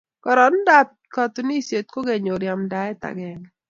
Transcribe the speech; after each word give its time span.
kororonindab 0.23 0.89
katunisiet 1.13 1.87
ko 1.93 1.99
kenyor 2.07 2.41
yamtaet 2.47 3.01
agenge 3.09 3.49